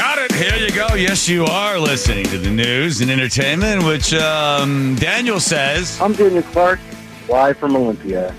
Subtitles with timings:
[0.00, 0.32] Got it.
[0.32, 0.94] Here you go.
[0.94, 6.00] Yes, you are listening to the news and entertainment, which um, Daniel says.
[6.00, 6.80] I'm Daniel Clark,
[7.28, 8.34] live from Olympia.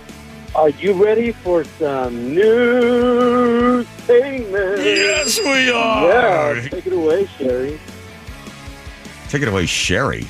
[0.55, 4.79] Are you ready for some news statement?
[4.79, 6.55] Yes, we are.
[6.55, 7.79] Yeah, take it away, Shari.
[9.29, 10.27] Take it away, Shari.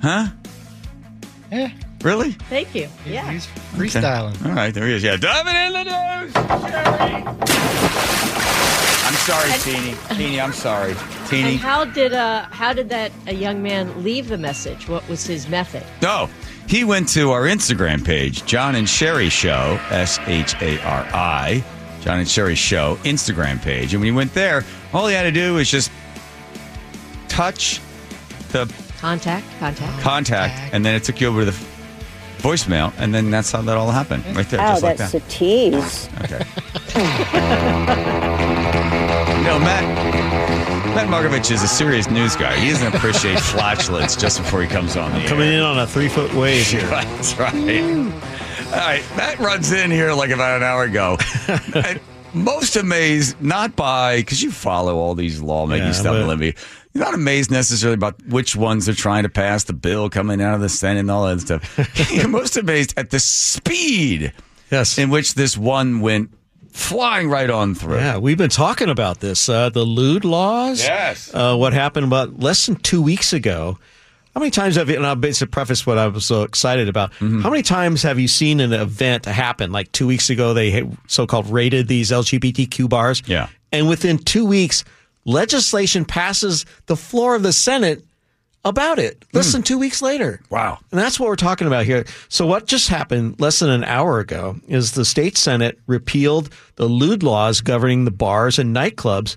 [0.00, 0.28] huh?
[1.50, 1.72] Yeah.
[2.02, 2.30] Really?
[2.48, 2.88] Thank you.
[3.04, 3.28] Yeah.
[3.32, 4.46] He's freestyling.
[4.46, 5.02] All right, there he is.
[5.02, 5.82] Yeah, diving in the
[6.22, 6.32] news,
[6.70, 8.39] Shari.
[9.10, 9.96] I'm sorry, Teeny.
[10.16, 10.94] Teeny, I'm sorry.
[11.26, 11.50] Teeny.
[11.50, 14.88] And how did uh how did that a young man leave the message?
[14.88, 15.82] What was his method?
[16.00, 16.28] No,
[16.68, 21.64] he went to our Instagram page, John and Shari Show, S H A R I,
[22.02, 23.92] John and Shari Show Instagram page.
[23.94, 25.90] And when he went there, all he had to do was just
[27.28, 27.80] touch
[28.52, 30.02] the Contact, contact.
[30.02, 31.66] contact, and then it took you over to the
[32.42, 35.22] voicemail, and then that's how that all happened, right there, Oh, just like that's that.
[35.24, 36.08] a tease.
[36.22, 36.44] Okay.
[39.50, 39.84] know, Matt.
[40.94, 42.56] Matt Markovich is a serious news guy.
[42.56, 45.28] He doesn't appreciate flatulence just before he comes on the air.
[45.28, 46.80] Coming in on a three foot wave here.
[46.88, 47.54] That's right.
[47.54, 51.16] All right, Matt runs in here like about an hour ago.
[52.34, 56.54] Most amazed, not by because you follow all these lawmaking Yeah, stuff, Libby.
[56.92, 60.54] You're not amazed necessarily about which ones are trying to pass the bill coming out
[60.54, 62.12] of the Senate and all that stuff.
[62.12, 64.32] You're most amazed at the speed
[64.70, 64.98] Yes.
[64.98, 66.30] in which this one went
[66.72, 67.96] flying right on through.
[67.96, 69.48] Yeah, we've been talking about this.
[69.48, 70.82] Uh, the lewd laws.
[70.82, 71.32] Yes.
[71.32, 73.78] Uh, what happened about less than two weeks ago.
[74.34, 77.10] How many times have you, and I'll basically preface what I was so excited about.
[77.14, 77.40] Mm-hmm.
[77.40, 79.72] How many times have you seen an event happen?
[79.72, 83.22] Like two weeks ago, they so called raided these LGBTQ bars.
[83.26, 83.48] Yeah.
[83.72, 84.84] And within two weeks,
[85.24, 88.04] legislation passes the floor of the Senate
[88.64, 89.24] about it.
[89.32, 90.40] Less than two weeks later.
[90.50, 90.78] Wow.
[90.90, 92.04] And that's what we're talking about here.
[92.28, 96.86] So what just happened less than an hour ago is the state senate repealed the
[96.86, 99.36] lewd laws governing the bars and nightclubs,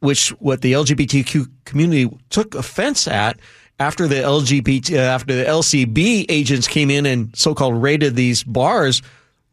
[0.00, 3.38] which what the LGBTQ community took offense at
[3.78, 9.02] after the LGBT uh, after the LCB agents came in and so-called raided these bars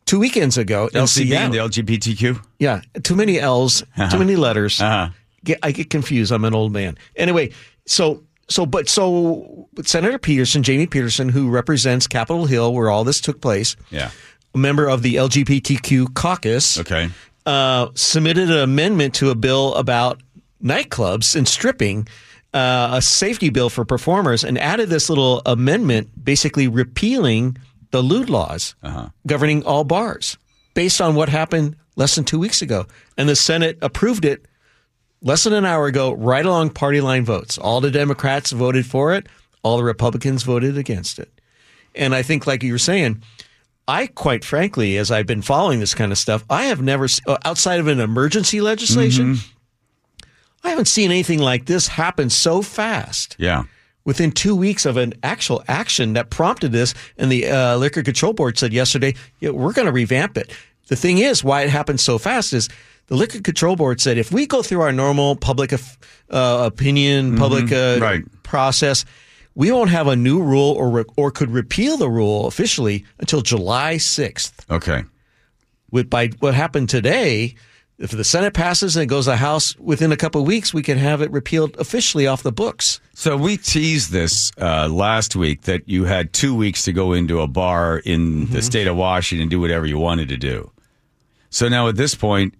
[0.05, 0.89] two weekends ago.
[0.93, 2.41] LCB and the LGBTQ.
[2.59, 4.81] Yeah, too many L's, too many letters.
[4.81, 5.09] Uh-huh.
[5.43, 6.31] Get, I get confused.
[6.31, 6.97] I'm an old man.
[7.17, 7.51] Anyway,
[7.85, 13.21] so so but so Senator Pedersen, Jamie Pedersen, who represents Capitol Hill, where all this
[13.21, 14.11] took place, Yeah.
[14.53, 17.09] a member of the LGBTQ caucus, Okay.
[17.45, 20.21] uh, submitted an amendment to a bill about
[20.63, 22.07] nightclubs and stripping,
[22.53, 27.57] uh, a safety bill for performers, and added this little amendment, basically repealing
[27.91, 28.75] the lewd laws
[29.27, 30.37] governing all bars,
[30.73, 32.85] based on what happened less than two weeks ago,
[33.17, 34.45] and the Senate approved it
[35.23, 37.57] less than an hour ago, right along party line votes.
[37.57, 39.27] All the Democrats voted for it,
[39.63, 41.31] all the Republicans voted against it.
[41.95, 43.23] And I think, like you were saying,
[43.87, 47.37] I quite frankly, as I've been following this kind of stuff, I have never, uh,
[47.45, 49.37] outside of an emergency legislation,
[50.63, 53.63] I haven't seen anything like this happen so fast Yeah.
[54.05, 56.93] within two weeks of an actual action that prompted this.
[57.17, 60.51] And the uh, Liquor Control Board said yesterday, yeah, we're going to revamp it.
[60.87, 62.69] The thing is, why it happened so fast is
[63.07, 65.77] the Liquor Control Board said if we go through our normal public uh,
[66.29, 68.23] opinion, public uh, Right.
[68.43, 69.05] process,
[69.55, 73.41] we won't have a new rule or re- or could repeal the rule officially until
[73.41, 74.65] July sixth.
[74.69, 75.03] Okay.
[75.91, 77.53] With by what happened today,
[77.99, 80.73] if the Senate passes and it goes to the House within a couple of weeks,
[80.73, 82.99] we can have it repealed officially off the books.
[83.13, 87.39] So we teased this uh, last week that you had two weeks to go into
[87.41, 90.71] a bar in the state of Washington and do whatever you wanted to do.
[91.51, 92.55] So now at this point,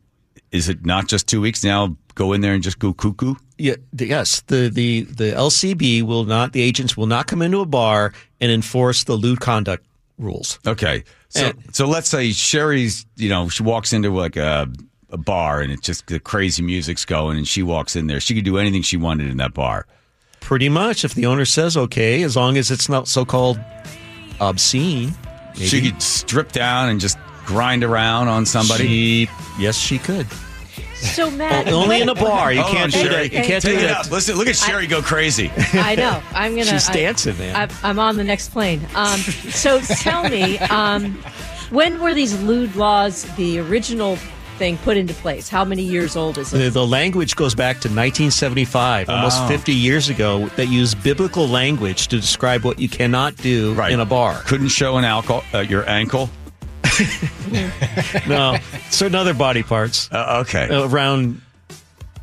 [0.53, 1.97] is it not just two weeks now?
[2.15, 3.35] Go in there and just go cuckoo.
[3.57, 4.41] Yeah, yes.
[4.47, 6.53] The, the the LCB will not.
[6.53, 9.83] The agents will not come into a bar and enforce the lewd conduct
[10.19, 10.59] rules.
[10.65, 11.03] Okay.
[11.29, 14.71] So And- so let's say Shari's, you know, she walks into like a,
[15.09, 18.19] a bar and it's just the crazy music's going and she walks in there.
[18.19, 19.87] She could do anything she wanted in that bar.
[20.39, 23.59] Pretty much, if the owner says okay, as long as it's not so called
[24.39, 25.13] obscene.
[25.53, 25.65] Maybe.
[25.67, 29.25] She could strip down and just grind around on somebody.
[29.25, 30.27] She- yes, she could.
[30.95, 32.53] So Matt, Only in a bar.
[32.53, 33.27] You Hold can't on, do Shari.
[33.27, 33.33] that.
[33.37, 34.05] You can't Take do it that.
[34.05, 34.11] up.
[34.11, 35.51] Listen, look at Shari go crazy.
[35.73, 36.21] I know.
[36.33, 36.63] I'm gonna.
[36.65, 37.55] She's I- dancing, man.
[37.55, 38.79] I'm, I'm on the next plane.
[38.95, 41.13] Um, so tell me, um,
[41.71, 44.15] when were these lewd laws, the original
[44.57, 45.49] thing, put into place?
[45.49, 46.71] How many years old is it?
[46.73, 49.47] the language goes back to 1975, almost Oh.
[49.49, 53.91] 50 years ago, that used biblical language to describe what you cannot do Right.
[53.91, 54.41] in a bar.
[54.45, 56.29] Couldn't show an alcohol, uh, your ankle.
[58.27, 58.57] No,
[58.89, 60.67] certain other body parts Uh, okay.
[60.71, 61.41] around.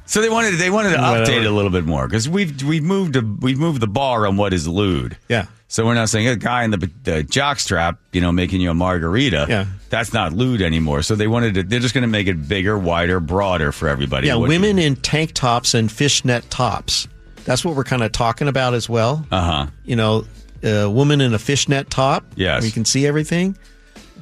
[0.07, 1.25] So they wanted they wanted to Whatever.
[1.25, 4.27] update it a little bit more because we've we've moved to, we've moved the bar
[4.27, 5.17] on what is lewd.
[5.29, 5.47] Yeah.
[5.69, 8.75] So we're not saying a guy in the, the jockstrap, you know, making you a
[8.75, 9.47] margarita.
[9.49, 9.67] Yeah.
[9.89, 11.03] That's not lewd anymore.
[11.03, 14.27] So they wanted to, they're just going to make it bigger, wider, broader for everybody.
[14.27, 17.07] Yeah, What- women in tank tops and fishnet tops.
[17.45, 19.25] That's what we're kind of talking about as well.
[19.31, 19.69] Uh-huh.
[19.85, 20.25] You know,
[20.65, 22.25] a woman in a fishnet top.
[22.35, 22.63] Yes.
[22.63, 23.57] Where you can see everything.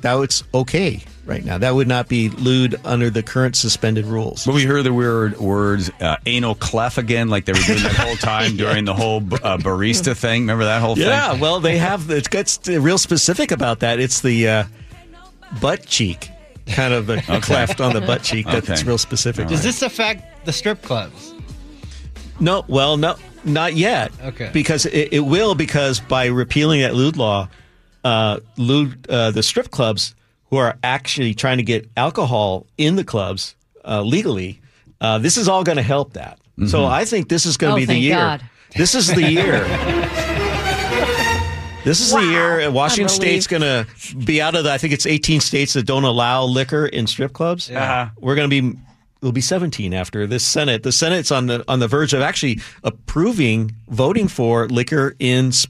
[0.02, 1.58] That was okay right now.
[1.58, 4.46] That would not be lewd under the current suspended rules.
[4.46, 7.96] But we heard the weird words uh, anal clef again, like they were doing that
[7.96, 10.42] whole time during the whole uh, barista thing.
[10.42, 11.36] Remember that whole Yeah, thing?
[11.36, 12.10] Yeah, well, they have.
[12.10, 13.98] It gets real specific about that.
[14.00, 14.64] It's the uh,
[15.60, 16.30] butt cheek,
[16.66, 18.46] kind of the cleft on the butt cheek.
[18.46, 18.82] That's Okay.
[18.84, 19.48] real specific.
[19.48, 21.34] Does this affect the strip clubs?
[22.40, 24.12] No, well, no, not yet.
[24.22, 24.50] Okay.
[24.52, 27.48] Because it, it will, because by repealing that lewd law,
[28.04, 30.14] uh, lewd, uh, the strip clubs
[30.50, 33.54] who are actually trying to get alcohol in the clubs
[33.84, 34.60] uh, legally,
[35.00, 36.38] uh, this is all going to help that.
[36.66, 38.16] So I think this is going to Oh, be the year.
[38.16, 38.42] God.
[38.76, 39.64] This is the year.
[41.84, 43.86] This is the year Washington State's going to
[44.26, 44.72] be out of the.
[44.72, 47.70] I think it's 18 states that don't allow liquor in strip clubs.
[47.70, 48.10] Uh-huh.
[48.18, 48.78] We're going to be.
[49.22, 50.82] It'll be 17 after this Senate.
[50.82, 55.66] The Senate's on the on the verge of actually approving voting for liquor in s-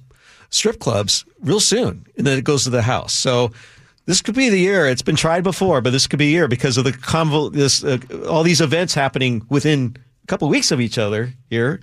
[0.50, 3.12] strip clubs real soon, and then it goes to the House.
[3.12, 3.52] So
[4.06, 4.86] this could be the year.
[4.86, 7.52] It's been tried before, but this could be year because of the convol.
[7.52, 7.98] This uh,
[8.28, 11.80] all these events happening within a couple weeks of each other here.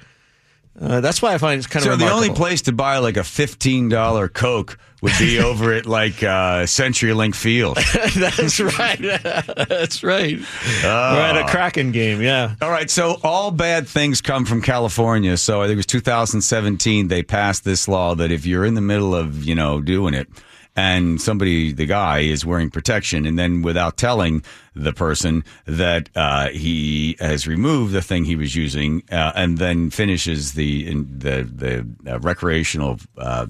[0.79, 2.97] Uh, that's why I find it's kind So of So the only place to buy
[2.97, 7.77] like a fifteen dollar Coke would be over at like uh, CenturyLink Field.
[8.15, 8.99] That's right.
[9.69, 10.39] That's right.
[10.83, 12.21] We're at a Kraken game.
[12.21, 12.55] Yeah.
[12.61, 15.37] All right, so all bad things come from California.
[15.37, 18.81] So I think it was 2017 they passed this law that if you're in the
[18.81, 20.27] middle of, you know, doing it
[20.75, 24.43] and somebody the guy is wearing protection and then without telling
[24.75, 29.89] the person that uh, he has removed the thing he was using uh, and then
[29.89, 31.43] finishes the in, the
[32.05, 33.47] the uh, recreational uh,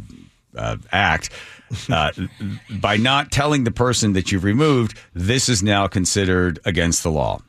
[0.55, 1.29] uh, act
[1.89, 2.11] uh,
[2.79, 7.41] by not telling the person that you've removed, this is now considered against the law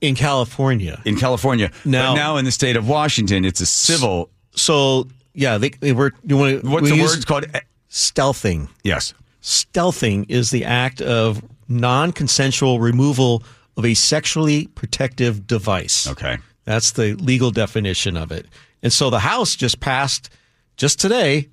[0.00, 1.00] In California.
[1.04, 1.70] in California.
[1.84, 4.28] Now- but now in the state of Washington, it's a civil.
[4.54, 6.12] So yeah, they, they were.
[6.24, 6.64] You want?
[6.64, 7.46] What's the word called?
[7.94, 8.68] Stealthing.
[8.82, 9.14] Yes.
[9.40, 13.44] Stealthing is the act of non-consensual removal
[13.76, 16.08] of a sexually protective device.
[16.08, 16.38] Okay.
[16.64, 18.46] That's the legal definition of it.
[18.82, 20.28] And so the House just passed
[20.76, 21.48] just today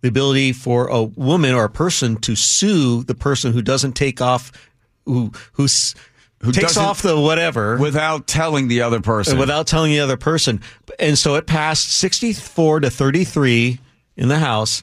[0.00, 4.20] the ability for a woman or a person to sue the person who doesn't take
[4.20, 4.50] off
[5.06, 5.94] who who's
[6.40, 9.38] who takes off the whatever Without telling the other person.
[9.38, 10.60] without telling the other person.
[10.98, 13.78] And so it passed 64 to 33
[14.16, 14.82] in the House.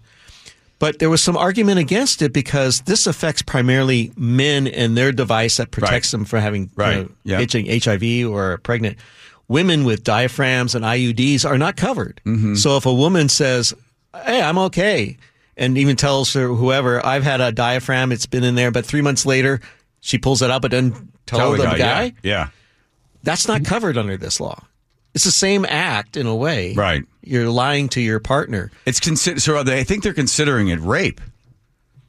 [0.81, 5.57] But there was some argument against it because this affects primarily men and their device
[5.57, 6.19] that protects Right.
[6.19, 7.06] them from having Right.
[7.06, 7.39] uh, Yeah.
[7.39, 7.56] H-
[7.86, 8.98] HIV or pregnant.
[9.48, 12.19] Women with diaphragms and IUDs are not covered.
[12.25, 12.56] Mm-hmm.
[12.56, 13.74] So if a woman says,
[14.25, 15.18] "Hey, I'm okay,"
[15.56, 19.01] and even tells her whoever, "I've had a diaphragm, it's been in there," but three
[19.01, 19.62] months later
[20.00, 20.95] she pulls it out, but doesn't
[21.28, 22.10] tell, Tell the guy, Yeah.
[22.24, 22.48] yeah.
[23.24, 24.63] that's not covered under this law.
[25.13, 26.73] It's the same act in a way.
[26.73, 27.03] Right.
[27.21, 28.71] You're lying to your partner.
[28.85, 29.39] It's consider.
[29.39, 31.19] So they, I think they're considering it rape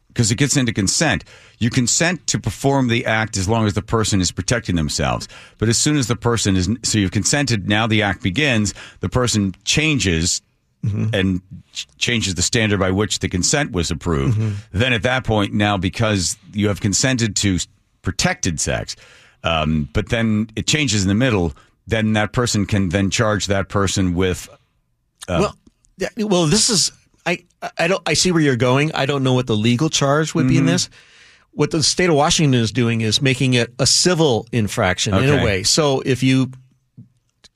[0.08, 1.25] because it gets into consent.
[1.58, 5.28] You consent to perform the act as long as the person is protecting themselves.
[5.58, 7.69] But as soon as the person is, so you've consented.
[7.69, 8.75] Now the act begins.
[9.00, 10.43] The person changes.
[10.84, 11.40] And
[11.72, 14.37] ch- changes the standard by which the consent was approved.
[14.72, 17.60] Then at that point, now because you have consented to
[18.02, 18.96] protected sex,
[19.44, 21.52] um, but then it changes in the middle,
[21.87, 24.49] then that person can then charge that person with
[25.28, 25.57] well,
[25.99, 26.92] yeah, well, this is
[27.25, 27.45] I
[27.78, 28.92] I don't I see where you're going.
[28.95, 30.61] I don't know what the legal charge would be Mm-hmm.
[30.61, 30.88] in this.
[31.52, 35.45] What the state of Washington is doing is making it a civil infraction in a
[35.45, 35.62] way.
[35.62, 36.50] So if you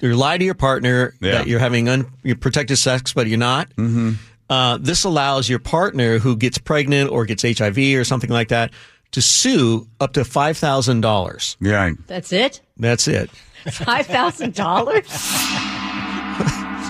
[0.00, 1.32] you lie to your partner Yeah.
[1.32, 3.70] that you're having unprotected sex, but you're not.
[3.70, 4.12] Mm-hmm.
[4.50, 8.70] Uh, this allows your partner who gets pregnant or gets HIV or something like that
[9.12, 11.56] to sue up to five thousand dollars.
[11.60, 11.90] yeah.
[12.06, 12.60] That's it?
[12.76, 13.30] That's it.
[13.70, 15.06] Five thousand dollars?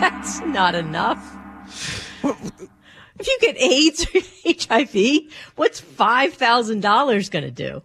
[0.00, 1.18] That's not enough.
[3.18, 4.20] If you get AIDS or
[4.84, 7.82] HIV, what's five thousand dollars going to do?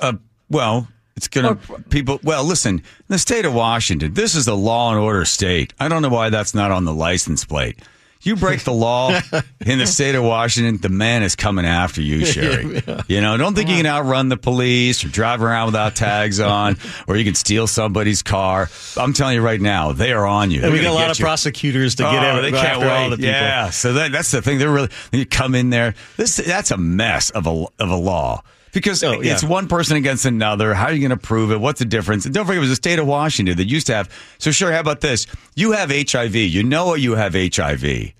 [0.00, 0.14] Uh,
[0.50, 2.18] well, it's going to people.
[2.24, 5.72] Well, listen, the state of Washington, this is a law and order state.
[5.78, 7.78] I don't know why that's not on the license plate.
[8.22, 9.18] You break the law
[9.64, 12.82] in the state of Washington, the man is coming after you, Shari.
[13.08, 16.76] You know, don't think you can outrun the police or drive around without tags on,
[17.08, 18.68] or you can steal somebody's car.
[18.96, 20.62] I'm telling you right now, they are on you.
[20.62, 21.24] And we They're got a lot of you.
[21.24, 22.90] prosecutors to get oh, they can't wait.
[22.90, 23.30] all the people.
[23.32, 24.58] Yeah, so that, that's the thing.
[24.58, 25.94] They're really you come in there.
[26.16, 29.32] This that's a mess of a of a law because Oh, yeah.
[29.32, 30.74] it's one person against another.
[30.74, 31.60] How are you going to prove it?
[31.60, 32.24] What's the difference?
[32.24, 34.10] And don't forget, it was the state of Washington that used to have.
[34.38, 35.26] So sure, how about this?
[35.54, 36.34] You have HIV.
[36.36, 38.12] You know you have HIV.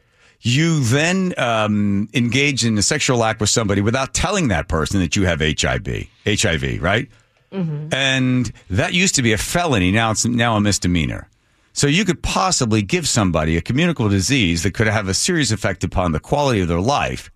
[0.43, 5.15] you then um, engage in a sexual act with somebody without telling that person that
[5.17, 7.09] you have HIV, HIV, right?
[7.53, 9.91] And that used to be a felony.
[9.91, 11.29] Now it's now a misdemeanor.
[11.73, 15.83] So you could possibly give somebody a communicable disease that could have a serious effect
[15.85, 17.31] upon the quality of their life.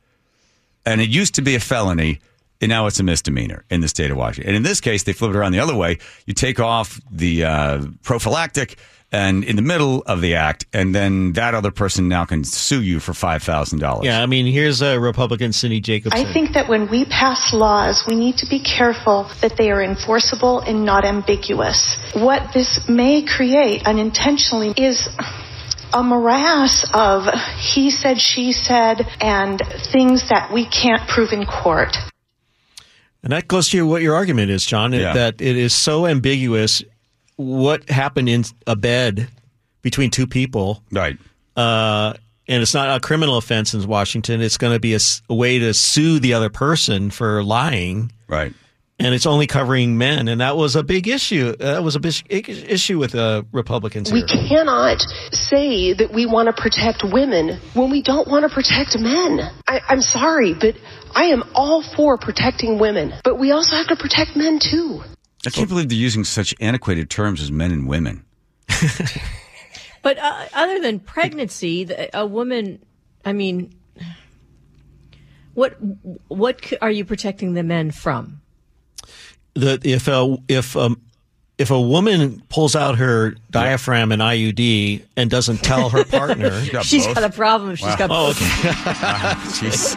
[0.87, 2.21] And it used to be a felony,
[2.65, 4.49] and now it's a misdemeanor in the state of Washington.
[4.49, 5.99] And in this case, they flip it around the other way.
[6.25, 8.79] You take off the uh, prophylactic
[9.13, 12.83] and in the middle of the act, and then that other person now can sue
[12.83, 14.07] you for five thousand dollars.
[14.07, 16.27] Yeah, I mean, here's a Republican Cyndy Jacobsen.
[16.27, 19.83] I think that when we pass laws, we need to be careful that they are
[19.83, 21.97] enforceable and not ambiguous.
[22.15, 25.07] What this may create unintentionally is
[25.93, 31.95] a morass of he said, she said, and things that we can't prove in court.
[33.25, 35.13] And that goes to what your argument is, John, Yeah.
[35.15, 36.83] that it is so ambiguous
[37.37, 39.29] what happened in a bed
[39.83, 40.83] between two people.
[40.93, 41.17] Right.
[41.57, 42.13] Uh,
[42.47, 44.41] and it's not a criminal offense in Washington.
[44.43, 48.13] It's going to be a way to sue the other person for lying.
[48.29, 48.53] Right.
[48.99, 50.29] And it's only covering men.
[50.29, 51.57] And that was a big issue.
[51.57, 54.49] That was a big issue with uh, Republicans We here.
[54.49, 55.01] cannot
[55.33, 59.41] say that we want to protect women when we don't want to protect men.
[59.67, 60.77] I, I'm sorry, but
[61.15, 65.03] I am all for protecting women, but we also have to protect men too.
[65.45, 68.25] I can't believe they're using such antiquated terms as men and women.
[70.05, 72.85] But uh, other than pregnancy, a woman,
[73.25, 73.75] I mean,
[75.55, 75.79] what
[76.29, 78.43] what are you protecting the men from?
[79.55, 81.01] That if a if um
[81.57, 86.85] if a woman pulls out her diaphragm and IUD and doesn't tell her partner, Got
[86.85, 87.15] She's both?
[87.15, 87.71] got a problem.
[87.71, 88.43] if She's got oh, both.
[88.65, 89.35] okay.
[89.55, 89.97] She's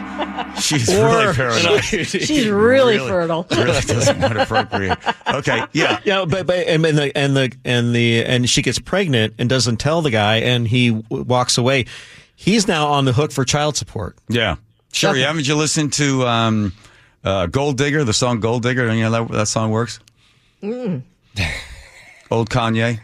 [0.64, 1.84] she's or really paranoid.
[2.06, 3.44] She's really, fertile.
[3.50, 4.98] really doesn't not appropriate.
[5.26, 5.98] Okay, yeah.
[6.04, 9.78] Yeah, but but and the and the and the and she gets pregnant and doesn't
[9.78, 11.86] tell the guy, and he w- walks away.
[12.36, 14.16] He's now on the hook for child support.
[14.28, 14.56] Yeah.
[14.92, 15.10] Sure.
[15.10, 15.22] Okay.
[15.22, 16.72] Haven't you listened to um,
[17.24, 18.92] uh, Gold Digger, the song Gold Digger?
[18.94, 20.00] You know that, that song works?
[22.30, 23.00] Old Kanye?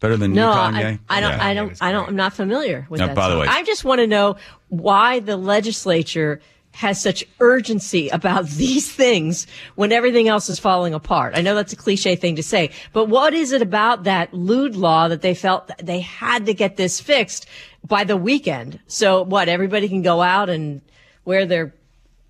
[0.00, 0.98] Better than No, new I, Kanye?
[1.08, 1.30] I don't.
[1.30, 1.44] Yeah.
[1.46, 1.82] I don't.
[1.82, 2.08] I don't.
[2.08, 3.16] I'm not familiar with No, that.
[3.16, 3.40] by the song.
[3.40, 4.36] way- I just want to know
[4.68, 6.40] why the legislature
[6.72, 9.46] has such urgency about these things
[9.76, 11.34] when everything else is falling apart.
[11.36, 14.74] I know that's a cliche thing to say, but what is it about that lewd
[14.74, 17.46] law that they felt that they had to get this fixed
[17.86, 18.80] by the weekend?
[18.88, 19.48] So what?
[19.48, 20.80] Everybody can go out and
[21.24, 21.72] wear their,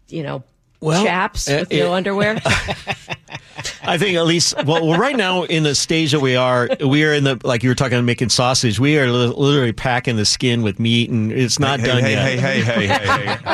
[0.08, 0.42] you know,
[0.82, 2.40] Well, chaps uh, with no underwear.
[3.84, 7.04] I think at least well, well, right now in the stage that we are, we
[7.04, 8.80] are in the like you were talking about making sausage.
[8.80, 12.10] We are li- literally packing the skin with meat, and it's not hey, done hey,
[12.12, 12.38] yet.
[12.40, 13.36] hey, hey, hey, hey, hey.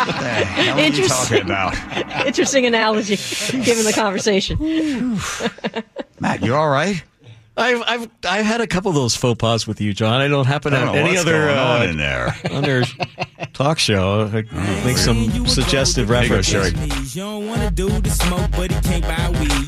[0.00, 1.38] What the hell are you Interesting.
[1.38, 2.26] talking about?
[2.26, 3.16] Interesting analogy,
[3.62, 5.18] given the conversation.
[6.20, 7.02] Matt, you all right?
[7.56, 10.20] I've I've I've had a couple of those faux pas with you, John.
[10.20, 12.34] I don't happen I to don't have any what's other going on uh, in there.
[12.50, 12.84] other
[13.52, 14.30] talk show.
[14.32, 17.14] I make some suggestive There you go, references.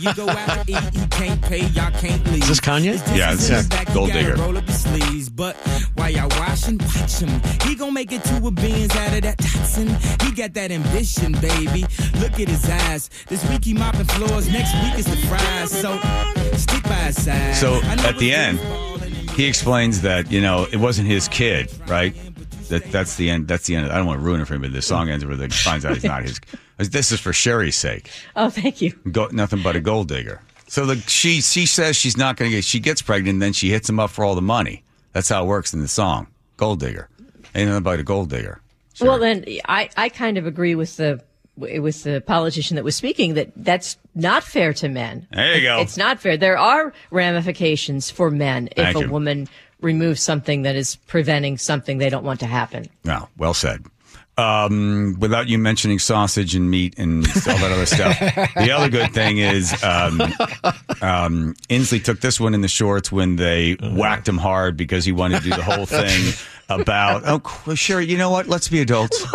[0.03, 0.13] Shari.
[0.13, 0.93] You don't want to do the smoke, but he can't buy weed.
[0.93, 2.43] You go out to eat, he can't pay, y'all can't leave.
[2.43, 2.95] Is this Kanye?
[2.95, 4.35] It's Yeah, in it's his back, Gold Digger.
[4.37, 5.57] Roll up his sleeves, but
[5.95, 7.41] while y'all washing, watch him.
[7.63, 10.23] He gonna make it to a Benz out of that Datsun.
[10.23, 11.85] He got that ambition, baby.
[12.21, 13.11] Look at his eyes.
[13.29, 15.71] This week he mopping floors, next week is the fries.
[15.71, 15.99] So
[16.57, 17.55] stick by his side.
[17.57, 18.59] So at the end,
[19.31, 22.15] he explains that you know it wasn't his kid, right?
[22.69, 23.49] That that's the end.
[23.49, 23.91] That's the end.
[23.91, 25.85] I don't want to ruin it for him, but the song ends where he finds
[25.85, 26.41] out he's not his.
[26.91, 28.11] This is for Shari's sake.
[28.37, 28.93] Oh, thank you.
[29.11, 30.41] Go, nothing but a gold digger.
[30.67, 32.65] So the she she says she's not going to get.
[32.65, 34.83] She gets pregnant, and then she hits him up for all the money.
[35.13, 36.29] That's how it works in the song.
[36.57, 37.09] Gold digger.
[37.55, 38.61] Ain't nothing but a gold digger.
[39.01, 41.23] Well, then I, I kind of agree with the
[41.57, 45.27] with the politician that was speaking that that's not fair to men.
[45.33, 45.81] There you go.
[45.81, 46.37] It's not fair.
[46.37, 49.11] There are ramifications for men if Thank a you.
[49.11, 49.49] woman
[49.81, 52.87] removes something that is preventing something they don't want to happen.
[53.05, 53.85] No, well said.
[54.39, 58.19] Um, without you mentioning sausage and meat and all that other stuff,
[58.55, 60.23] the other good thing is um,
[61.03, 65.13] um, Inslee took this one in the shorts when they whacked him hard because he
[65.13, 66.33] wanted to do the whole thing
[66.81, 67.23] about.
[67.33, 68.01] Oh, qu- sure.
[68.01, 68.47] You know what?
[68.49, 69.25] Let's be adults.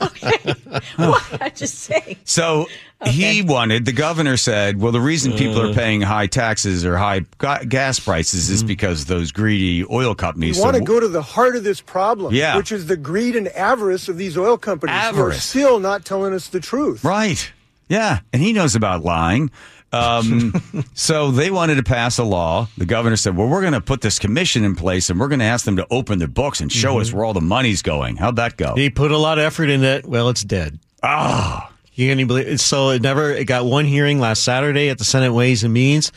[0.00, 0.54] Okay.
[0.96, 1.42] What?
[1.42, 2.18] I just say.
[2.24, 2.66] So
[3.04, 5.70] he wanted, the governor said, well, the reason people Uh.
[5.70, 10.56] are paying high taxes or high ga- gas prices is because those greedy oil companies.
[10.56, 12.56] We want to So- go to the heart of this problem, Yeah.
[12.56, 15.42] which is the greed and avarice of these oil companies who are Avarice.
[15.44, 17.02] still not telling us the truth.
[17.04, 17.50] Right.
[17.88, 18.20] Yeah.
[18.32, 19.50] And he knows about lying.
[19.94, 20.52] Um,
[20.94, 22.68] so they wanted to pass a law.
[22.78, 25.38] The governor said, well, we're going to put this commission in place and we're going
[25.40, 28.16] to ask them to open their books and show us where all the money's going.
[28.16, 28.74] How'd that go?
[28.74, 30.04] He put a lot of effort in it.
[30.06, 30.78] Well, it's dead.
[31.02, 31.70] Ah.
[31.94, 32.58] You can believe it?
[32.58, 36.10] So it never, it got one hearing last Saturday at the Senate Ways and Means.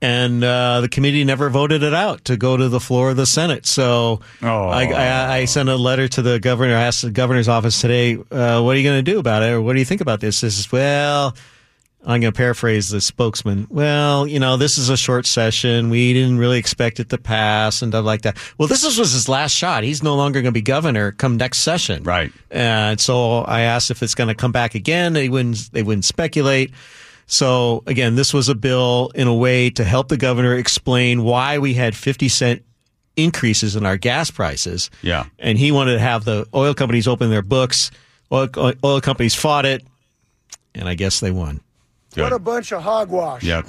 [0.00, 3.26] and uh, the committee never voted it out to go to the floor of the
[3.26, 3.66] Senate.
[3.66, 4.68] So Oh.
[4.68, 6.76] I, I, I sent a letter to the governor.
[6.76, 9.46] I asked the governor's office today, uh, "What are you going to do about it?
[9.50, 11.34] Or what do you think about this?" This is well.
[12.04, 13.66] I'm going to paraphrase the spokesman.
[13.70, 15.90] Well, you know, this is a short session.
[15.90, 18.38] We didn't really expect it to pass and stuff like that.
[18.56, 19.82] Well, this was his last shot.
[19.82, 22.04] He's no longer going to be governor come next session.
[22.04, 22.32] Right.
[22.50, 25.12] And so I asked if it's going to come back again.
[25.12, 26.72] They wouldn't, they wouldn't speculate.
[27.26, 31.58] So again, this was a bill in a way to help the governor explain why
[31.58, 32.62] we had 50 cent
[33.16, 34.88] increases in our gas prices.
[35.02, 35.26] Yeah.
[35.38, 37.90] And he wanted to have the oil companies open their books.
[38.32, 38.48] Oil,
[38.84, 39.84] oil companies fought it,
[40.74, 41.60] and I guess they won.
[42.16, 43.42] What a bunch of hogwash.
[43.44, 43.66] Yep.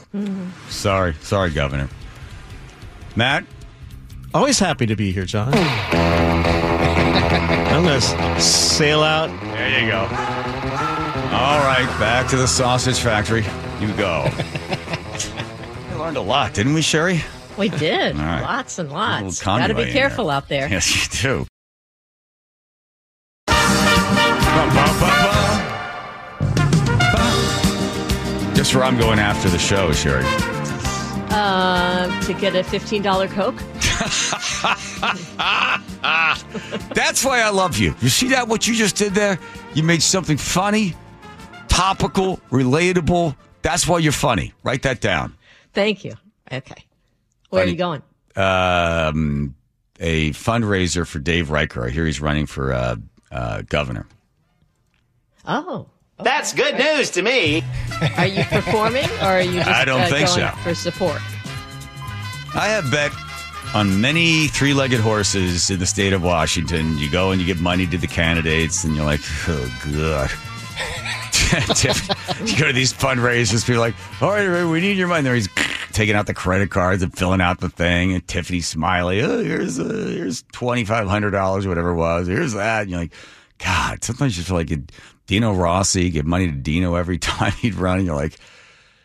[0.69, 1.13] Sorry.
[1.21, 1.89] Sorry, Governor.
[3.15, 3.45] Matt?
[4.33, 5.53] Always happy to be here, John.
[7.69, 9.27] I'm going to sail out.
[9.41, 9.99] There you go.
[9.99, 13.45] All right, back to the sausage factory.
[13.79, 14.27] You go.
[15.91, 17.21] we learned a lot, didn't we, Shari?
[17.57, 18.15] We did.
[18.15, 18.41] All right.
[18.41, 19.45] Lots and lots.
[19.45, 20.35] little Got to be careful there.
[20.35, 20.69] out there.
[20.69, 21.45] Yes, you do.
[23.47, 25.08] Bum, bum, bum,
[28.59, 30.25] Guess where I'm going after the show, Shari?
[31.31, 33.55] Uh, to get a $15 Coke?
[36.93, 37.95] That's why I love you.
[38.01, 39.39] You see that, what you just did there?
[39.75, 40.93] You made something funny,
[41.69, 43.37] topical, relatable.
[43.61, 44.51] That's why you're funny.
[44.63, 45.37] Write that down.
[45.71, 46.15] Thank you.
[46.51, 46.83] Okay.
[47.51, 47.69] Where Funny.
[47.69, 48.01] are you going?
[48.35, 49.55] Um,
[50.01, 51.85] a fundraiser for Dave Reichert.
[51.85, 52.97] I hear he's running for uh,
[53.31, 54.05] uh, governor.
[55.45, 55.87] Oh.
[56.21, 57.63] That's good news to me.
[58.17, 60.55] Are you performing or are you just I don't uh, think going so.
[60.63, 61.21] for support?
[62.55, 63.11] I have bet
[63.73, 66.97] on many three legged horses in the state of Washington.
[66.97, 70.31] You go and you give money to the candidates, and you're like, oh, God.
[72.47, 75.23] you go to these fundraisers, people are like, all right, everybody, we need your money.
[75.23, 75.49] There he's
[75.93, 79.79] taking out the credit cards and filling out the thing, and Tiffany Smiley, oh, here's
[79.79, 79.83] uh,
[80.13, 82.27] here's twenty five hundred dollars, whatever it was.
[82.27, 82.81] Here's that.
[82.81, 83.13] And you're like,
[83.57, 84.83] God, sometimes you feel like you,
[85.29, 88.35] Dino Rossi, give money to Dino every time he'd run, and you're like,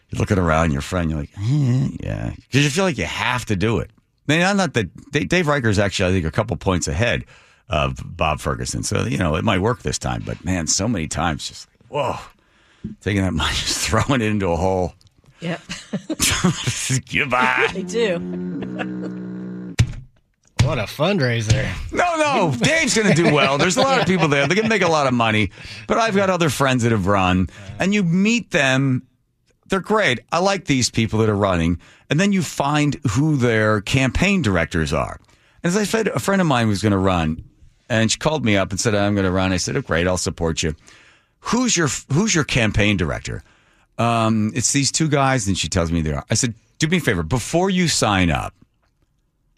[0.09, 3.45] you're looking around your friend, you're like, eh, yeah, because you feel like you have
[3.45, 3.91] to do it.
[4.27, 7.27] Man, I'm not that Dave Dave Reichert is actually, I think, a couple points ahead
[7.69, 8.83] of Bob Ferguson.
[8.83, 10.23] So you know, it might work this time.
[10.25, 12.17] But man, so many times, just like, whoa,
[13.03, 14.95] taking that money, just throwing it into a hole.
[15.41, 15.61] Yep.
[17.13, 17.69] Goodbye.
[17.75, 19.21] they do.
[20.65, 21.71] What a fundraiser.
[21.93, 23.59] No, no, Dave's going to do well.
[23.59, 24.47] There's a lot of people there.
[24.47, 25.51] They're going to make a lot of money.
[25.87, 27.49] But I've got other friends that have run,
[27.79, 29.07] and you meet them.
[29.67, 30.21] They're great.
[30.33, 31.81] I like these people that are running.
[32.09, 35.21] And then you find who their campaign directors are.
[35.63, 37.45] And as I said, a friend of mine was going to run,
[37.91, 39.53] and she called me up and said, I'm going to run.
[39.53, 40.75] I said, oh, great, I'll support you.
[41.41, 43.43] Who's your Who's your campaign director?
[43.99, 46.25] Um, it's these two guys, and she tells me they are.
[46.31, 48.55] I said, do me a favor, before you sign up,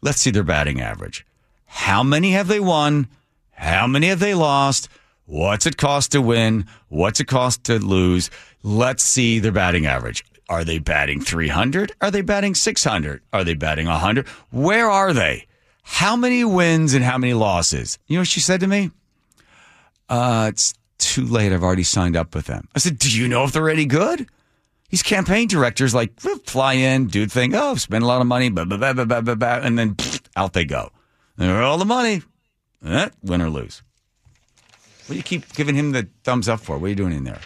[0.03, 1.27] let's see their batting average.
[1.67, 3.09] How many have they won?
[3.53, 4.89] How many have they lost?
[5.27, 6.67] What's it cost to win?
[6.89, 8.31] What's it cost to lose?
[8.63, 10.25] Let's see their batting average.
[10.49, 11.93] Are they batting 300?
[12.01, 13.21] Are they batting 600?
[13.33, 14.27] Are they batting 100?
[14.51, 15.47] Where are they?
[15.83, 17.99] How many wins and how many losses?
[18.07, 18.91] You know what she said to me?
[20.09, 21.53] Uh, it's too late.
[21.53, 22.69] I've already signed up with them.
[22.75, 24.29] I said, Do you know if they're any good?
[24.91, 28.49] These campaign directors like fly in, do the thing, oh, spend a lot of money,
[28.51, 30.91] blah, blah, blah, blah, blah, blah, blah, and then pfft, out they go.
[31.37, 32.23] And they're all the money.
[32.85, 33.83] Eh, win or lose.
[35.07, 36.79] What do you keep giving him the thumbs up for?
[36.79, 37.41] What are you doing in there?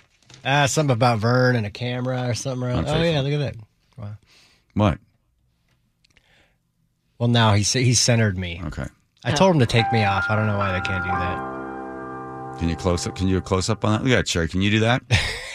[0.44, 2.66] Ah, something about Vern and a camera or something.
[2.66, 2.87] Around.
[2.88, 3.57] Oh yeah, look at that.
[3.98, 4.16] Wow.
[4.74, 4.98] What?
[7.18, 8.62] Well, now he's he centered me.
[8.66, 8.87] Okay.
[9.24, 10.24] I told him to take me off.
[10.31, 12.59] I don't know why they can't do that.
[12.59, 13.14] Can you close up?
[13.14, 14.05] Can you a close up on that?
[14.05, 15.03] Look at that, Can you do that?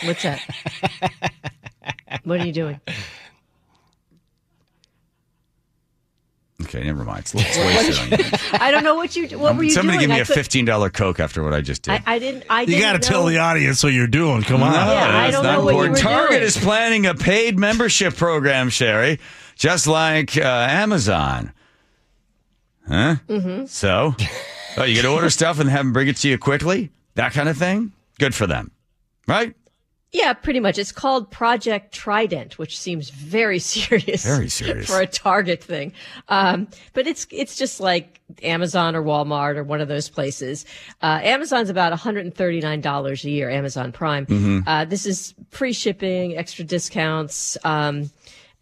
[0.03, 0.41] What's that?
[2.23, 2.79] what are you doing?
[6.63, 7.19] Okay, never mind.
[7.19, 8.25] It's, it's wasted on you.
[8.53, 9.27] I don't know what you.
[9.37, 9.75] What were you doing?
[9.75, 9.99] Somebody doing?
[9.99, 11.91] give me I a could- fifteen dollar Coke after what I just did.
[11.91, 12.43] I, I didn't.
[12.49, 14.41] I You didn't got to tell the audience what you're doing.
[14.43, 14.71] Come on.
[14.71, 15.97] No, Yeah, I that's don't not know what you important.
[16.05, 16.43] were Target doing.
[16.43, 19.19] is planning a paid membership program, Shari,
[19.57, 21.51] just like uh, Amazon.
[22.87, 23.15] Huh?
[23.27, 23.65] Mm-hmm.
[23.65, 24.15] So,
[24.77, 26.89] oh, you get to order stuff and have them bring it to you quickly?
[27.15, 27.91] That kind of thing?
[28.17, 28.71] Good for them.
[29.27, 29.55] Right?
[30.11, 30.77] Yeah, pretty much.
[30.77, 34.23] It's called Project Trident, which seems very serious.
[34.23, 34.87] Very serious.
[34.87, 35.91] for a Target thing.
[36.29, 40.65] Um, but it's it's just like Amazon or Walmart or one of those places.
[41.01, 43.49] Uh, Amazon's about one hundred and thirty nine dollars a year.
[43.49, 44.25] Amazon Prime.
[44.25, 44.59] Mm-hmm.
[44.67, 47.57] Uh, this is free shipping, extra discounts.
[47.65, 48.09] Um,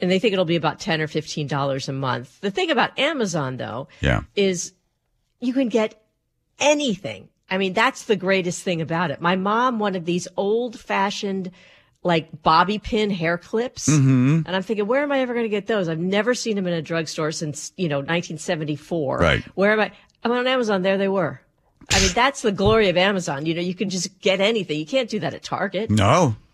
[0.01, 2.41] and they think it'll be about ten or fifteen dollars a month.
[2.41, 4.21] The thing about Amazon, though, Yeah.
[4.36, 4.73] is
[5.39, 6.03] you can get
[6.60, 7.29] anything.
[7.54, 9.22] I mean, that's the greatest thing about it.
[9.22, 11.52] My mom wanted these old fashioned
[12.02, 13.88] like bobby pin hair clips.
[13.88, 14.44] Mhm.
[14.46, 15.88] And I'm thinking, where am I ever going to get those?
[15.88, 19.18] I've never seen them in a drugstore since, you know, 1974.
[19.20, 19.44] Right.
[19.56, 19.92] Where am I?
[20.24, 20.82] I'm on Amazon.
[20.82, 21.42] There they were.
[21.92, 23.46] I mean, that's the glory of Amazon.
[23.46, 24.80] You know, you can just get anything.
[24.80, 25.92] You can't do that at Target.
[25.92, 26.36] No.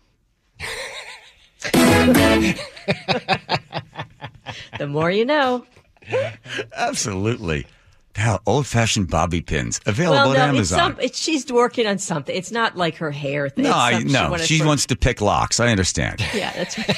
[4.78, 5.66] The more you know.
[6.76, 7.66] Absolutely.
[8.16, 10.60] Hell, old fashioned bobby pins available well, at Amazon.
[10.60, 11.04] it's some.
[11.04, 12.34] It's, she's working on something.
[12.34, 13.64] It's not like her hair thing.
[13.64, 15.60] no, I, some- she no, she wants to pick locks.
[15.60, 16.20] I understand.
[16.34, 16.96] Yeah, that's right.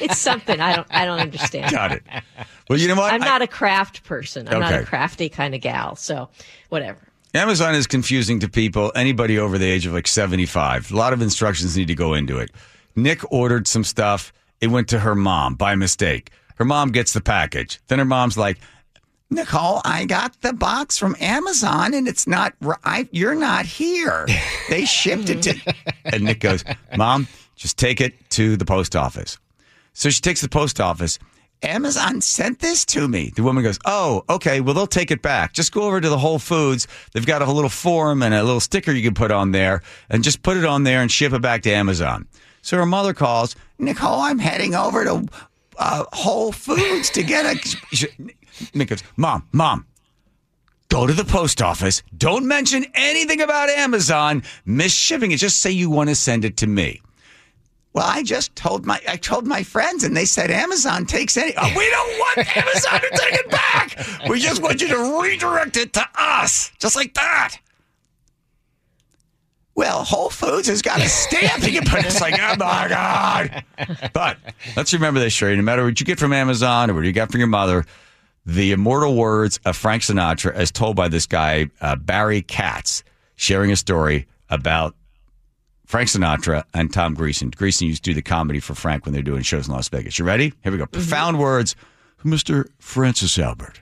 [0.00, 0.86] it's something I don't.
[0.90, 1.70] I don't understand.
[1.70, 2.02] Got it.
[2.68, 3.12] Well, you know what?
[3.12, 4.48] I'm I- not a craft person.
[4.48, 5.96] I'm not a crafty kind of gal.
[5.96, 6.28] So,
[6.68, 6.98] whatever.
[7.34, 10.92] Amazon is confusing to people, anybody over the age of like 75.
[10.92, 12.50] A lot of instructions need to go into it.
[12.94, 14.32] Nick ordered some stuff.
[14.60, 16.30] It went to her mom by mistake.
[16.56, 17.80] Her mom gets the package.
[17.88, 18.58] Then her mom's like,
[19.32, 23.08] Nicole, I got the box from Amazon and it's not right.
[23.12, 24.26] You're not here.
[24.68, 25.74] They shipped it to.
[26.04, 26.64] And Nick goes,
[26.96, 29.38] Mom, just take it to the post office.
[29.94, 31.18] So she takes the post office.
[31.62, 33.32] Amazon sent this to me.
[33.34, 34.60] The woman goes, Oh, okay.
[34.60, 35.52] Well, they'll take it back.
[35.54, 36.88] Just go over to the Whole Foods.
[37.12, 40.24] They've got a little form and a little sticker you can put on there and
[40.24, 42.26] just put it on there and ship it back to Amazon.
[42.62, 45.26] So her mother calls, Nicole, I'm heading over to
[45.82, 48.08] uh, Whole Foods to get a.
[48.74, 49.86] Nick goes, Mom, Mom,
[50.88, 52.02] go to the post office.
[52.16, 54.44] Don't mention anything about Amazon.
[54.64, 55.38] Miss shipping it.
[55.38, 57.00] Just say you want to send it to me.
[57.94, 61.52] Well, I just told my I told my friends, and they said Amazon takes any.
[61.56, 64.28] Oh, we don't want Amazon to take it back.
[64.28, 67.58] We just want you to redirect it to us, just like that.
[69.74, 72.04] Well, Whole Foods has got a stamp you can put.
[72.04, 73.64] It's like, oh my god!
[74.12, 74.36] But
[74.76, 75.56] let's remember this, Shari.
[75.56, 77.86] No matter what you get from Amazon or what you got from your mother,
[78.44, 83.02] the immortal words of Frank Sinatra, as told by this guy uh, Barry Katz,
[83.34, 84.94] sharing a story about
[85.86, 87.50] Frank Sinatra and Tom Dreesen.
[87.50, 90.18] Dreesen used to do the comedy for Frank when they're doing shows in Las Vegas.
[90.18, 90.52] You ready?
[90.62, 90.86] Here we go.
[90.86, 91.76] Profound words
[92.18, 92.66] from Mr.
[92.78, 93.80] Francis Albert.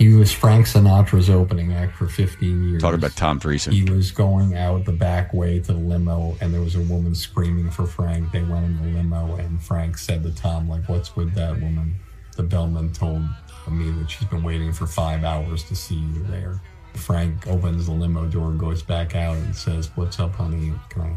[0.00, 2.80] He was Frank Sinatra's opening act for 15 years.
[2.80, 3.74] Talk about Tom Dreesen.
[3.74, 7.14] He was going out the back way to the limo, and there was a woman
[7.14, 8.32] screaming for Frank.
[8.32, 11.96] They went in the limo, and Frank said to Tom, "Like, what's with that woman?"
[12.34, 13.24] The bellman told
[13.70, 16.62] me that she's been waiting for five hours to see you there.
[16.94, 20.72] Frank opens the limo door, goes back out, and says, "What's up, honey?
[20.88, 21.16] Can I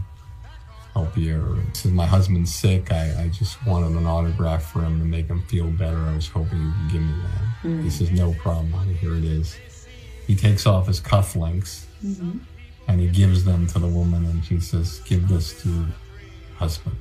[0.93, 2.91] help you?" Or says, "My husband's sick.
[2.91, 5.97] I, I just wanted an autograph for him to make him feel better.
[5.97, 7.89] I was hoping you could give me that." He mm-hmm.
[7.89, 8.93] says, "No problem, honey.
[8.93, 9.57] Here it is."
[10.27, 12.37] He takes off his cufflinks mm-hmm.
[12.87, 15.87] and he gives them to the woman, and she says, "Give this to your
[16.55, 16.95] husband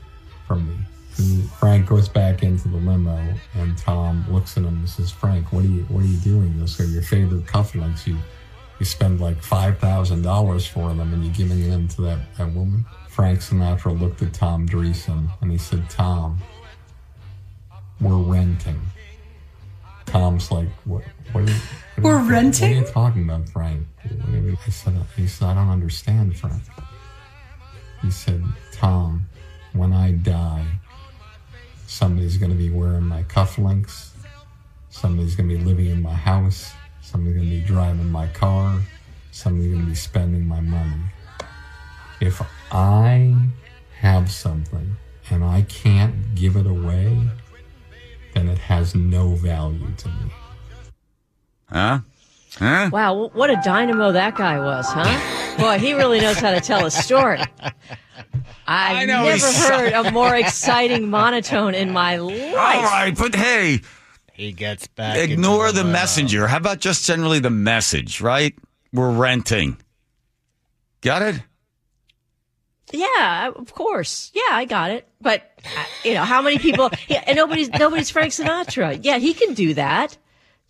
[0.46, 0.76] from me."
[1.18, 5.52] And Frank goes back into the limo, and Tom looks at him and says, "Frank,
[5.52, 6.58] what are you what are you doing?
[6.58, 8.06] Those are your favorite cufflinks.
[8.06, 8.16] You
[8.78, 12.52] you spend like five thousand dollars for them, and you're giving them to that that
[12.52, 16.38] woman." Frank Sinatra looked at Tom Dreesen and he said, "Tom,
[18.00, 18.80] we're renting."
[20.06, 21.04] Tom's like, "What?
[21.32, 21.44] What?
[21.44, 21.56] Are, you-
[21.96, 22.70] what We're you- renting?
[22.70, 25.68] What are you talking about, Frank?" What are you- He said, "He said I don't
[25.68, 26.62] understand, Frank."
[28.00, 29.28] He said, "Tom,
[29.74, 30.64] when I die,
[31.86, 34.08] somebody's going to be wearing my cufflinks.
[34.88, 36.72] Somebody's going to be living in my house.
[37.02, 38.80] Somebody's going to be driving my car.
[39.32, 41.02] Somebody's going to be spending my money.
[42.20, 42.40] If
[42.72, 43.34] I
[44.00, 44.96] have something
[45.30, 47.16] and I can't give it away,
[48.34, 50.32] then it has no value to me.
[51.70, 51.98] Huh?
[52.58, 52.90] Huh?
[52.92, 55.56] Wow, what a dynamo that guy was, huh?
[55.58, 57.40] Boy, he really knows how to tell a story.
[58.66, 62.42] I've know never he's- heard a more exciting monotone in my life.
[62.54, 63.80] All right, but hey,
[64.32, 65.16] He gets back.
[65.18, 66.46] ignore into the messenger.
[66.46, 68.54] How about just generally the message, right?
[68.92, 69.78] We're renting.
[71.00, 71.42] Got it?
[72.92, 74.30] Yeah, of course.
[74.34, 75.08] Yeah, I got it.
[75.20, 76.90] But uh, you know, how many people?
[77.08, 78.98] Yeah, and nobody's nobody's Frank Sinatra.
[79.02, 80.16] Yeah, he can do that,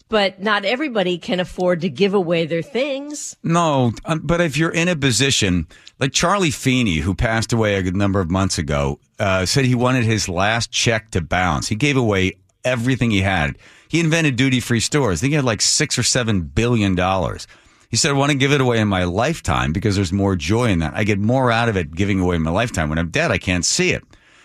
[0.08, 3.36] but not everybody can afford to give away their things.
[3.42, 5.66] No, but if you're in a position
[5.98, 9.74] like Charlie Feeney, who passed away a good number of months ago, uh, said he
[9.74, 11.68] wanted his last check to bounce.
[11.68, 12.32] He gave away
[12.64, 13.58] everything he had.
[13.88, 15.18] He invented duty free stores.
[15.18, 17.46] I think he had like six or seven billion dollars.
[17.92, 20.70] He said, I want to give it away in my lifetime because there's more joy
[20.70, 20.94] in that.
[20.96, 22.88] I get more out of it giving away in my lifetime.
[22.88, 24.02] When I'm dead, I can't see it.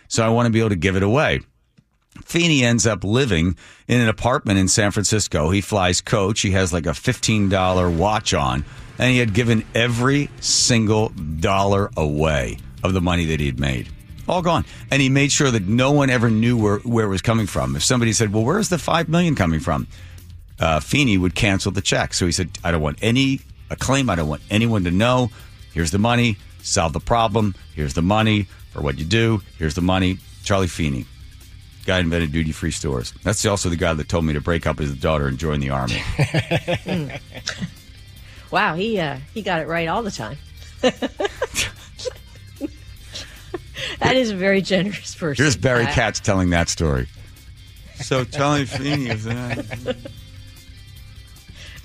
[0.09, 1.39] So I want to be able to give it away.
[2.25, 3.55] Feeney ends up living
[3.87, 5.49] in an apartment in San Francisco.
[5.49, 6.41] He flies coach.
[6.41, 8.65] He has like a $15 watch on,
[8.99, 13.87] and he had given every single dollar away of the money that he'd made.
[14.27, 14.65] All gone.
[14.91, 17.77] And he made sure that no one ever knew where, where it was coming from.
[17.77, 19.87] If somebody said, Well, where's the $5 million coming from?
[20.59, 22.13] Uh, Feeney would cancel the check.
[22.13, 24.09] So he said, I don't want any acclaim.
[24.09, 25.29] I don't want anyone to know.
[25.73, 26.37] Here's the money.
[26.63, 27.55] Solve the problem.
[27.75, 28.47] Here's the money.
[28.71, 29.41] for what you do.
[29.57, 30.17] Here's the money.
[30.43, 31.05] Charlie Feeney,
[31.85, 33.13] guy invented duty free stores.
[33.23, 35.69] That's also the guy that told me to break up his daughter and join the
[35.71, 36.01] army.
[38.49, 40.37] Wow, he uh, he got it right all the time.
[40.81, 41.11] that
[44.15, 45.43] is a very generous person.
[45.43, 47.07] Here's Barry Katz telling that story.
[47.99, 49.97] So Charlie Feeney is that.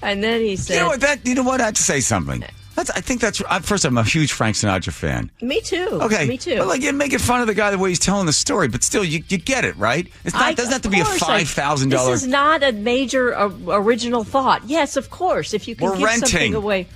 [0.03, 1.01] And then he said, You know what?
[1.01, 1.61] That you know what?
[1.61, 2.45] I have to say something.
[2.75, 3.85] That's, I think that's I- first.
[3.85, 5.31] I'm a huge Frank Sinatra fan.
[5.43, 5.89] "Me too.
[6.03, 8.25] Okay, me too." But like, you're making fun of the guy the way he's telling
[8.27, 10.09] the story, but still, you, you get it, right?
[10.25, 10.43] It's not.
[10.45, 12.21] I- It doesn't have to be a five thousand dollars.
[12.21, 14.63] This is not a major uh, original thought.
[14.67, 15.53] Yes, of course.
[15.55, 16.29] If you can We're give renting.
[16.29, 16.87] something away,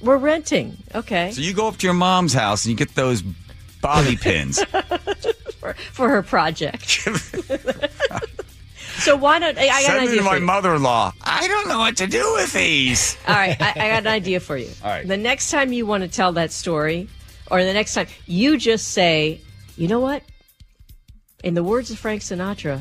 [0.00, 0.76] we're renting.
[0.94, 3.22] Okay, So you go up to your mom's house and you get those
[3.82, 4.62] bobby pins.
[5.60, 7.06] for, for her project.
[8.98, 11.12] so why don't I, I got Send an idea to for my mother-in-law.
[11.22, 13.16] I don't know what to do with these.
[13.28, 14.70] All right, I, I got an idea for you.
[14.82, 15.06] All right.
[15.06, 17.08] The next time you want to tell that story,
[17.50, 19.40] or the next time, you just say,
[19.76, 20.22] you know what?
[21.42, 22.80] In the words of Frank Sinatra,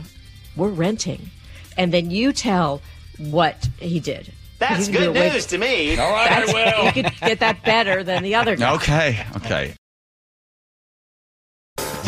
[0.55, 1.29] we're renting.
[1.77, 2.81] And then you tell
[3.17, 4.31] what he did.
[4.59, 5.97] That's You can do good it way- news to me.
[5.97, 6.85] All right, I That's- will.
[6.85, 8.75] You could get that better than the other guy.
[8.75, 9.73] Okay, okay.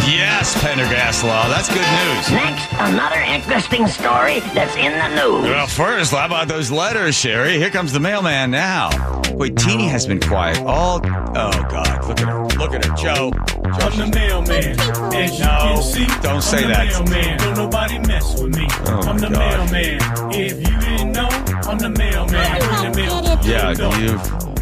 [0.08, 1.48] Yes, Pendergast Law.
[1.50, 2.32] That's good news.
[2.32, 5.44] Next, another interesting story that's in the news.
[5.50, 7.58] Well, first, how about those letters, Shari?
[7.58, 8.90] Here comes the mailman now.
[9.34, 10.98] Wait, Teeny has been quiet all.
[11.04, 12.46] Oh God, look at her!
[12.58, 13.32] Look at her, Joe.
[13.36, 14.80] I'm the mailman.
[15.16, 17.10] As you No, can see, don't say I'm the that.
[17.10, 17.38] mailman.
[17.40, 18.68] Don't nobody mess with me.
[18.86, 19.72] Oh, I'm the God.
[19.72, 20.32] mailman.
[20.34, 21.28] If you didn't know,
[21.68, 22.36] I'm the mailman.
[22.36, 23.40] I bring the mail.
[23.44, 24.55] Yeah, Go.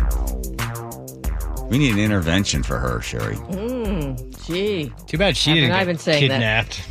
[1.73, 1.79] You.
[1.79, 3.35] We need an intervention for her, Shari.
[3.35, 4.93] Mm, gee.
[5.07, 6.69] Too bad she Haven't didn't I get been saying that?
[6.69, 6.81] kidnapped.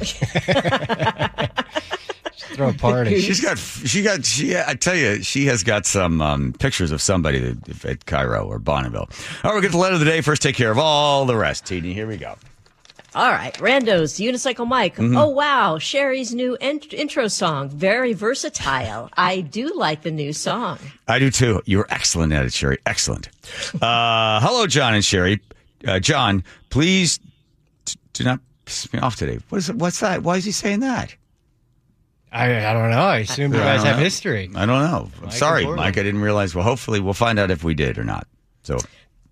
[0.00, 0.16] Just
[2.54, 3.20] throw a party.
[3.20, 3.58] She's got.
[3.58, 4.24] She got.
[4.24, 4.56] She.
[4.56, 8.58] I tell you, she has got some um, pictures of somebody that, at KIRO or
[8.58, 9.08] Bonneville.
[9.10, 10.20] All right, we'll get the letter of the day.
[10.20, 11.66] First, take care of all the rest.
[11.66, 12.36] Teeny, here we go.
[13.14, 14.96] All right, Randos, Unicycle Mike.
[14.96, 15.18] Mhm.
[15.18, 15.78] Oh, wow.
[15.78, 17.68] Shari's new int- intro song.
[17.68, 19.10] Very versatile.
[19.16, 20.78] I do like the new song.
[21.08, 21.60] I do too.
[21.66, 22.78] You're excellent at it, Shari.
[22.86, 23.28] Excellent.
[23.82, 25.40] Uh, hello, John and Shari.
[25.86, 27.18] Uh, John, please
[27.84, 29.40] t- do not piss me off today.
[29.48, 29.76] What is it?
[29.76, 30.22] What's that?
[30.22, 31.14] Why is he saying that?
[32.32, 33.00] I, I don't know.
[33.02, 34.02] I assume you guys have know.
[34.04, 34.48] history.
[34.54, 35.10] I don't know.
[35.18, 35.66] I'm Mike sorry.
[35.66, 35.98] Mike.
[35.98, 36.54] I didn't realize.
[36.54, 38.28] Well, hopefully, we'll find out if we did or not.
[38.62, 38.78] So,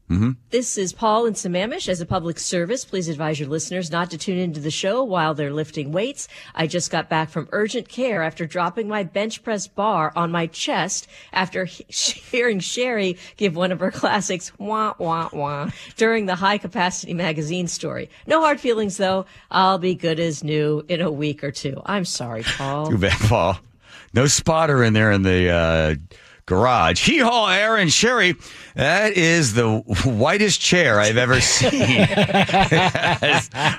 [0.09, 1.89] hmm This is Paul and Sammamish.
[1.89, 5.35] As a public service, please advise your listeners not to tune into the show while
[5.35, 6.29] they're lifting weights.
[6.55, 10.47] I just got back from urgent care after dropping my bench press bar on my
[10.47, 11.65] chest after
[12.31, 17.69] hearing Shari give one of her classics, wah, wah, wah, during the high capacity magazine
[17.69, 18.09] story.
[18.27, 19.27] No hard feelings though.
[19.51, 21.83] I'll be good as new in a week or two.
[21.85, 22.87] I'm sorry, Paul.
[22.91, 23.59] too bad, Paul.
[24.15, 25.95] No spotter in there in the uh,
[26.49, 27.05] garage.
[27.07, 28.35] Hee haw, Aaron Shari.
[28.75, 32.01] That is the whitest chair I've ever seen.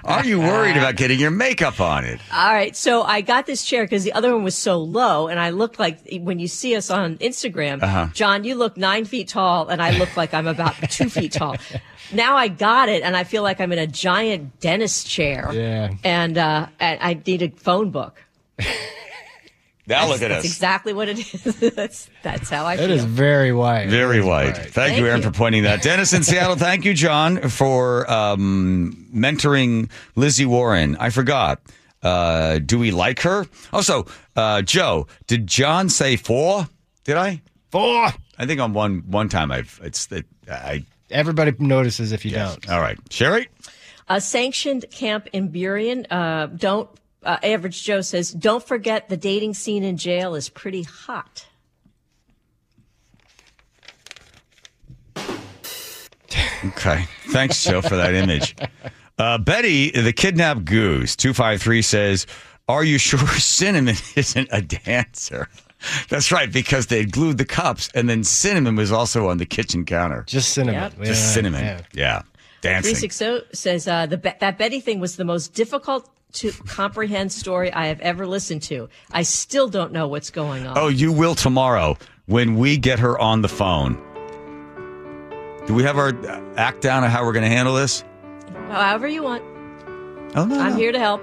[0.04, 2.20] Are you worried about getting your makeup on it?
[2.34, 2.76] All right.
[2.76, 5.80] So I got this chair because the other one was so low and I looked
[5.80, 8.08] like when you see us on Instagram, Uh-huh.
[8.14, 11.56] John, you look nine feet tall and I look like I'm about two feet tall.
[12.14, 15.50] Now I got it and I feel like I'm in a giant dentist chair.
[15.54, 15.92] Yeah.
[16.04, 18.22] And, uh, and I need a phone book.
[19.90, 20.52] Now look at That's us.
[20.52, 21.60] exactly what it is.
[21.76, 22.92] that's, that's how I It feel.
[22.92, 23.90] is very white.
[23.90, 24.56] Very white.
[24.56, 25.28] Thank, Thank you, Aaron, you.
[25.28, 25.82] for pointing that.
[25.82, 30.96] Dennis in Seattle, thank you, John, for um, mentoring Lizzie Warren.
[30.98, 31.62] I forgot.
[32.02, 33.46] Uh, do we like her?
[33.74, 36.68] Also, uh, Joe, did John say four?
[37.04, 37.42] Did I?
[37.72, 38.14] Four.
[38.38, 40.86] I think on one one time I've it's it, I.
[41.12, 42.70] Everybody notices if you don't.
[42.70, 43.50] All right, Shari.
[44.08, 46.06] A sanctioned camp in Burien.
[46.10, 46.90] Uh, don't,
[47.24, 51.46] uh, Average Joe says, don't forget the dating scene in jail is pretty hot.
[56.66, 57.06] Okay.
[57.30, 58.56] Thanks, Joe, for that image.
[59.18, 62.28] Uh, Betty, the kidnapped goose, 253 says,
[62.68, 65.48] Are you sure Cinnamon isn't a dancer?
[66.10, 69.86] That's right, because they glued the cups, and then Cinnamon was also on the kitchen
[69.86, 70.26] counter.
[70.28, 70.82] Just cinnamon.
[70.82, 70.94] Yep.
[71.00, 71.64] Yeah, Just Cinnamon.
[71.64, 71.82] yeah.
[71.94, 72.22] Yeah.
[72.62, 72.96] Dancing.
[72.96, 77.88] 360 says uh, the that Betty thing was the most difficult to comprehend story I
[77.88, 78.90] have ever listened to.
[79.12, 80.78] I still don't know what's going on.
[80.78, 83.96] Oh, you will tomorrow when we get her on the phone.
[85.66, 88.04] Do we have our uh, act down of how we're going to handle this?
[88.70, 89.44] However you want.
[90.36, 90.60] Oh, no.
[90.60, 90.78] I'm no.
[90.78, 91.22] here to help.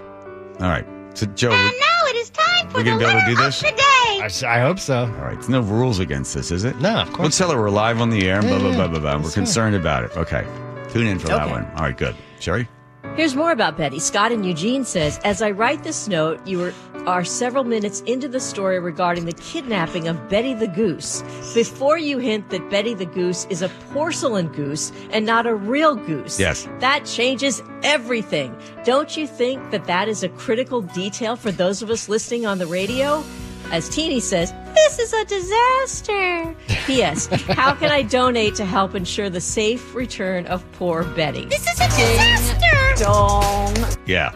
[0.60, 0.86] All right.
[1.14, 3.26] So, Joe, And Now it is time for we going the to be able to
[3.34, 3.62] do this?
[3.62, 3.82] of the day.
[4.20, 5.00] I, s- I hope so.
[5.00, 5.34] All right.
[5.34, 6.78] There's no rules against this, is it?
[6.80, 7.18] No, of course.
[7.18, 8.76] We'll tell her we're live on the air and blah, Yeah, blah, yeah.
[8.76, 9.14] blah, blah, blah.
[9.16, 10.16] We're That's concerned about it.
[10.16, 10.46] Okay.
[10.90, 11.64] Tune in for that one.
[11.76, 12.14] All right, good.
[12.40, 12.68] Shari?
[13.16, 13.98] Here's more about Betty.
[13.98, 16.74] Scott in Eugene says, As I write this note, you are,
[17.06, 21.22] are several minutes into the story regarding the kidnapping of Betty the Goose.
[21.54, 25.94] Before you hint that Betty the Goose is a porcelain goose and not a real
[25.94, 26.38] goose.
[26.38, 26.68] Yes.
[26.80, 28.54] That changes everything.
[28.84, 32.58] Don't you think that that is a critical detail for those of us listening on
[32.58, 33.24] the radio?
[33.72, 36.54] As Teeny says, this is a disaster.
[36.84, 37.28] P.S.
[37.28, 41.46] How can I donate to help ensure the safe return of poor Betty?
[41.46, 42.75] This is a disaster.
[42.98, 43.74] Dong.
[44.06, 44.34] Yeah.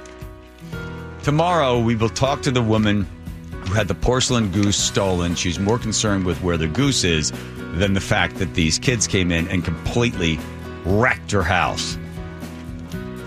[1.23, 3.07] Tomorrow we will talk to the woman
[3.51, 5.35] who had the porcelain goose stolen.
[5.35, 9.31] She's more concerned with where the goose is than the fact that these kids came
[9.31, 10.39] in and completely
[10.85, 11.97] wrecked her house.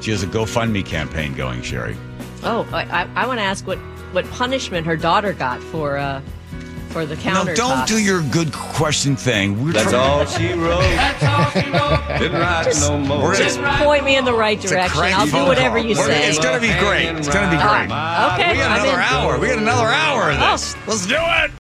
[0.02, 1.96] She has a GoFundMe campaign going, Shari.
[2.44, 3.78] Oh, I, I, I want to ask what,
[4.12, 6.22] what punishment her daughter got for uh,
[6.94, 7.52] for the counter.
[7.52, 9.64] No, don't do your good question thing.
[9.66, 10.80] We're That's trying- all she wrote.
[10.82, 12.20] That's all she wrote.
[12.20, 13.34] Didn't write no more.
[13.34, 15.02] Just point me in the right direction.
[15.02, 15.86] I'll do whatever call.
[15.88, 16.30] you We're- say.
[16.30, 17.08] It's going to be great.
[17.18, 17.90] It's going to be great.
[17.90, 18.40] right.
[18.40, 19.40] Okay, We got another hour.
[19.40, 20.52] We got another hour of Oh.
[20.52, 20.76] this.
[20.88, 21.52] Let's do it.